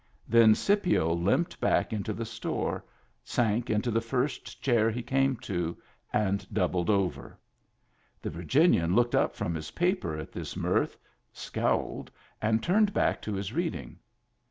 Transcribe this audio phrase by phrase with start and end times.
[0.27, 2.83] Then Scipio limped back into the store,
[3.23, 5.77] sank into the first chair he came to,
[6.11, 7.37] and doubled over.
[8.19, 10.97] The Virginian looked up from his paper at this mirth,
[11.33, 12.09] scowled,
[12.41, 13.99] and turned back to his reading.